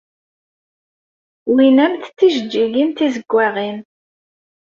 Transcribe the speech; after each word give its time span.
Wwiɣ-am-d 1.49 2.03
tjeǧǧigin 2.17 2.89
d 2.91 2.95
tizeggaɣin. 2.97 3.77